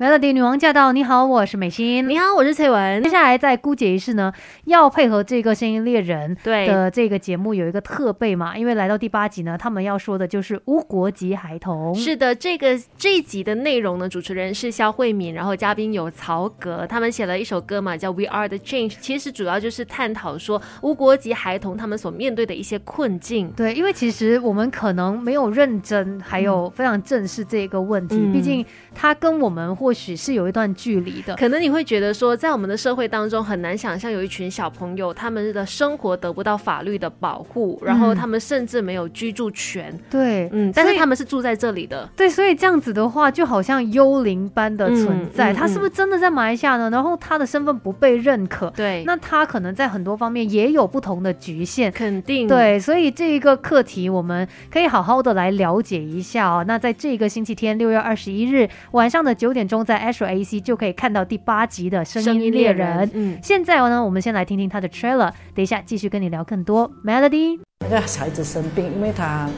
[0.00, 0.92] Melody 女王驾到！
[0.92, 2.08] 你好，我是美心。
[2.08, 3.02] 你好，我是翠文。
[3.02, 4.32] 接下来在姑姐仪式呢，
[4.64, 8.56] 要配合这个声音猎人的这个节目有一个特备嘛？
[8.56, 11.94] 因为来到第八集呢，他们要说的就是无国籍孩童。
[11.94, 23.50] 是的，这个这一集的内容呢，主持人是肖慧敏，然后嘉宾有曹格，他们写了一首歌嘛，叫《We Are the Change》，其实主要就是探讨说无国籍孩童他们所面对的一些困境。
[23.50, 28.64] 对，因为其实我们可能没有认真，还有非常正视这个问题，毕竟
[28.94, 39.92] 他跟我们或或许是有一段距离的，可能你会觉得说，在我们的社会当中很难想象有一群小朋友，他们的生活得不到法律的保护，然后他们甚至没有居住权。
[40.08, 42.08] 对，嗯，但是他们是住在这里的。
[42.14, 45.52] 对，所以这样子的话，就好像幽灵般的存在。
[45.52, 46.88] 他是不是真的在马来西亚呢？
[46.88, 48.70] 然后他的身份不被认可。
[48.76, 51.90] 对，那他可能在很多方面也有不同的局限。
[51.90, 52.46] 肯定。
[52.46, 56.64] 对，所以这一个课题，我们可以好好的来了解一下哦。
[56.68, 59.79] 那在这个星期天六月二十一日晚上的九点钟。
[59.84, 63.10] 在 Astro AC 就可以看到第八集的声音猎人。
[63.12, 66.90] 嗯，现在呢，我们先来听听他的 trailer，等一下继续跟你聊更多。
[67.04, 69.48] Melody，那个小孩子生病，因为他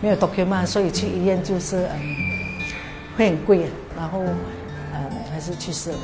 [0.00, 2.16] 没有 document，所以去医院就是嗯
[3.16, 4.20] 会很贵，然后
[4.92, 5.98] 嗯还是去世了。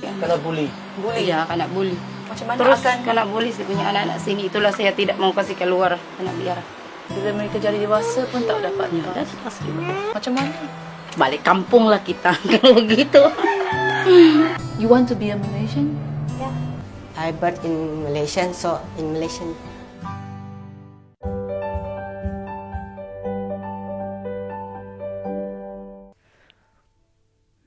[0.00, 0.68] Kena bully.
[1.00, 1.92] Bully ya, kena bully.
[2.24, 4.48] Macam mana Terus akan kena bully si punya anak-anak sini.
[4.48, 6.56] Itulah saya tidak mau kasih keluar anak biar.
[7.10, 8.86] Bila mereka jadi dewasa pun tak dapat.
[8.94, 9.92] Ya, dah jelas juga.
[10.14, 10.52] Macam mana?
[11.16, 13.22] Balik kampung lah kita kalau begitu.
[14.80, 15.94] You want to be a Malaysian?
[16.40, 16.52] Yeah.
[17.20, 19.52] I birth in Malaysia, so in Malaysian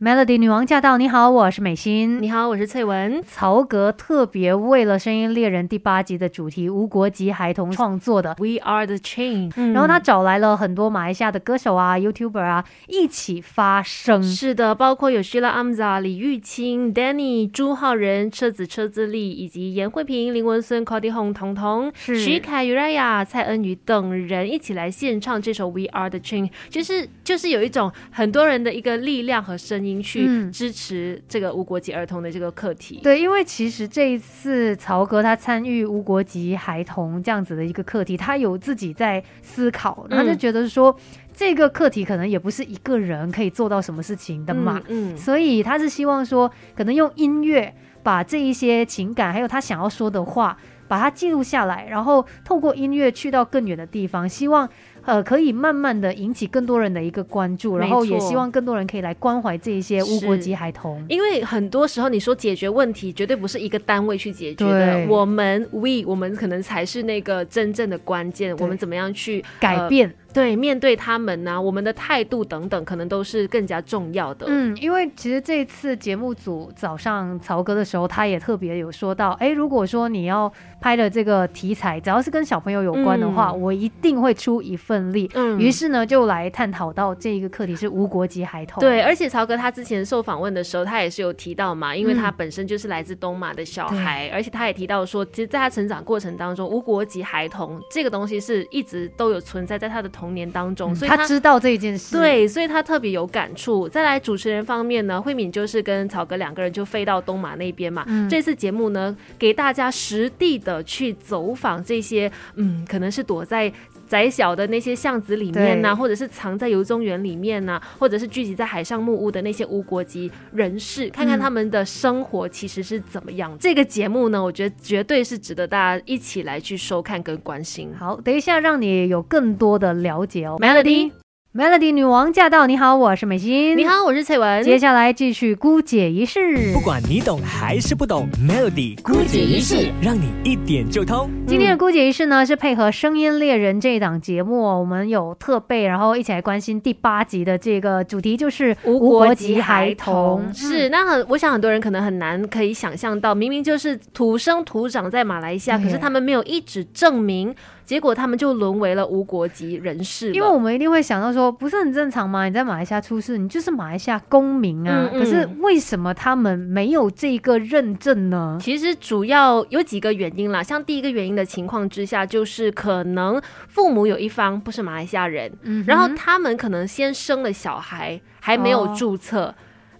[0.04, 0.98] Melody 女王驾到！
[0.98, 2.22] 你好，我是美心。
[2.22, 3.24] 你好，我是翠文。
[3.24, 14.22] 曹格特别为了《声音猎人》第八集的主题无国籍孩童创作的 We Are the Chain，然后他找来了很多马来西亚的歌手啊、YouTuber 啊一起发声。
[14.22, 29.93] 是的，包括有 Sheila Amza、李玉清、Danny、朱浩仁、车子车子力，以及严慧萍、林文孙、Cody Hong、彤彤、徐凯、Uraya、蔡恩宇等人一起来献唱这首 We Are the Chain，就是就是有一种很多人的一个力量和声音。
[30.02, 33.00] 去支持这个无国籍儿童的这个课题。
[33.04, 40.96] 对，因为其实这一次曹格他参与无国籍孩童这样子的一个课题，他有自己在思考，他就觉得说
[41.34, 44.82] 这个课题可能也不是一个人可以做到什么事情的嘛。
[44.88, 54.70] 嗯，所以他是希望说，可能用音乐把这一些情感，还有他想要说的话，把它记录下来，然后透过音乐去到更远的地方，希望。
[55.06, 61.04] 呃，可以慢慢的引起更多人的一个关注，然后也希望更多人可以来关怀这一些无国籍孩童。
[61.10, 65.06] 因为很多时候你说解决问题，绝对不是一个单位去解决的。
[65.08, 68.56] 我们 we 我们可能才是那个真正的关键。
[68.58, 70.14] 我们怎么样去改变？
[70.34, 74.48] 对，面对他们呢，我们的态度等等，可能都是更加重要的。
[74.50, 84.93] 嗯，因为其实这一次节目组早上曹哥的时候，他也特别有说到，哎，如果说你要拍的这个题材，只要是跟小朋友有关的话，我一定会出一份。
[85.14, 88.82] 力，嗯，于是呢，就来探讨到这一个课题是无国籍孩童。
[88.82, 102.16] 对，而且曹格他之前受访问的时候，他也是有提到嘛，因为他本身就是来自东马的小孩，而且他也提到说，其实在他成长过程当中，无国籍孩童这个东西是一直都有存在在他的童年当中，所以他知道这一件事。
[102.16, 103.88] 对，所以他特别有感触。
[103.88, 108.06] 再来主持人方面呢，慧敏就是跟曹格两个人就飞到东马那边嘛。
[108.30, 113.72] 这次节目呢，给大家实地的去走访这些，嗯，可能是躲在。
[114.14, 123.58] 窄小的那些巷子里面呐，或者是藏在游中园里面呐，或者是聚集在海上木屋的那些无国籍人士，看看他们的生活其实是怎么样。
[123.60, 127.92] 这个节目呢，我觉得绝对是值得大家一起来去收看跟关心。
[127.98, 131.23] 好，等一下让你有更多的了解哦，Melody。
[131.56, 132.66] Melody 女王驾到！
[132.66, 133.78] 你好，我是美心。
[133.78, 134.64] 你好，我是翠文。
[134.64, 136.74] 接下来继续姑姐仪式。
[136.74, 141.30] 不管你懂还是不懂，Melody 姑姐仪式让你一点就通。
[141.46, 150.52] 今天的姑姐仪式呢，是配合《声音猎人》这一档节目，我们有特备，然后一起来关心第八集的这个主题，就是无国籍孩童。
[150.52, 157.54] 是，那很，我想很多人可能很难可以想象到，明明就是土生土长在马来西亚，可是他们没有一纸证明。
[157.86, 162.46] 结果他们就沦为了无国籍人士，因为我们一定会想到说，不是很正常吗？
[162.46, 165.10] 你在马来西亚出事，你就是马来西亚公民啊。
[165.12, 168.58] 可是为什么他们没有这个认证呢？
[168.62, 175.52] 其实主要有几个原因啦，像第一个原因的情况之下，就是可能父母有一方不是马来西亚人，
[175.86, 179.54] 然后他们可能先生了小孩，还没有注册。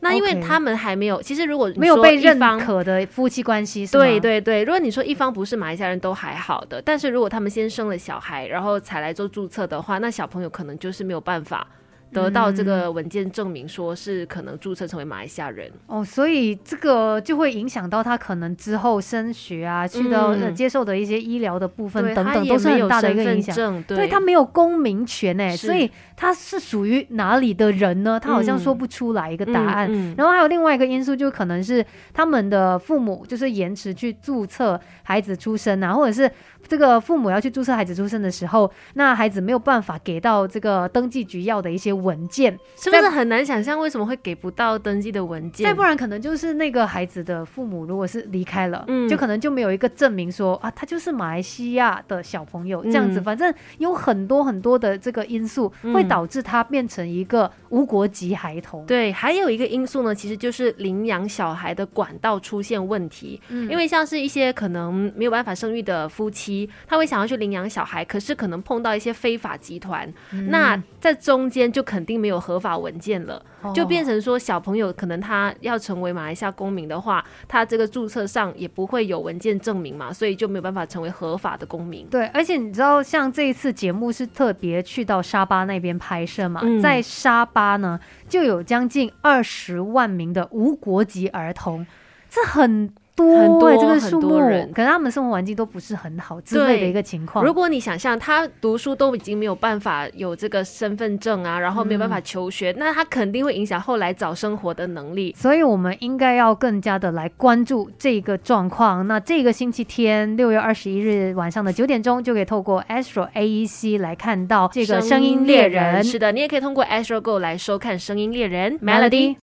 [0.04, 11.66] 那因为他们还没有，其实如果没有被认可的夫妻关系，对对对，如果你说一方不是马来西亚人都还好的，但是如果他们先生了小孩，然后才来做注册的话，那小朋友可能就是没有办法。
[12.14, 15.72] 得到这个文件证明，说是可能注册成为马来西亚人。
[15.88, 23.84] 哦，所以这个就会影响到他可能之后升学啊，去到、呃、接受的一些医疗的部分等等，都是很大的一个影响。
[23.88, 28.20] 对他没有公民权哎，所以他是属于哪里的人呢？
[28.20, 29.88] 他好像说不出来一个答案。
[29.92, 36.30] 嗯、然后还有另外一个因素，就可能是他们的父母就是延迟去注册孩子出生啊，或者是
[36.68, 45.64] 这个父母要去注册孩子出生的时候，那孩子没有办法给到这个登记局要的一些文件，是不是很难想象为什么会给不到登记的文件？
[45.64, 53.20] 再不然可能就是那个孩子的父母如果是离开了，嗯、就可能就没有一个证明说啊，他就是马来西亚的小朋友这样子。
[53.20, 58.86] 嗯、反正有很多很多的这个因素会导致他变成一个无国籍孩童。
[58.86, 63.42] 对，还有一个因素呢，其实就是领养小孩的管道出现问题。
[63.50, 82.06] 嗯因为像是一些可能没有办法生育的夫妻，他会想要去领养小孩，可是可能碰到一些非法集团，嗯那在中间就肯定没有合法文件了，哦就变成说小朋友可能他要成为马来西亚公民的话，他这个注册上也不会有文件证明嘛，所以就没有办法成为合法的公民。
[82.12, 91.86] 对，而且你知道，像这一次节目是特别去到沙巴那边拍摄嘛，嗯在沙巴呢就有将近二十万名的无国籍儿童，
[92.30, 92.94] 这很。
[93.16, 97.44] 多很多欸这个数目很多人，可能他们生活环境都不是很好之类的一个情况。
[97.46, 105.34] 如果你想象他读书都已经没有办法有这个身份证啊，然后没有办法求学，那他肯定会影响后来找生活的能力。
[105.38, 109.08] 所以我们应该要更加的来关注这个状况。
[109.08, 116.04] 那这个星期天六月二十一日晚上的九点钟，就可以透过 Astro AEC 来看到这个声音猎人。
[116.04, 119.32] 是的，你也可以通过 Astro Go 来收看声音猎人 Melody。